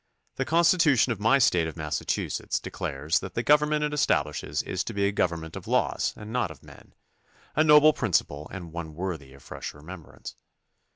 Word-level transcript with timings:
The 0.37 0.45
constitution 0.45 1.11
of 1.11 1.19
my 1.19 1.37
State 1.37 1.67
of 1.67 1.77
Massachusetts 1.77 2.59
declares 2.59 3.19
that 3.19 3.35
the 3.35 3.43
government 3.43 3.83
it 3.83 3.91
estab 3.93 4.25
lishes 4.25 4.63
is 4.65 4.83
to 4.85 4.95
be 4.95 5.03
a 5.05 5.11
government 5.11 5.55
of 5.55 5.67
laws 5.67 6.11
and 6.17 6.33
not 6.33 6.49
of 6.49 6.63
men; 6.63 6.95
a 7.55 7.63
noble 7.63 7.93
principle 7.93 8.47
and 8.51 8.71
one 8.73 8.95
worthy 8.95 9.31
of 9.35 9.43
fresh 9.43 9.75
remembrance. 9.75 10.33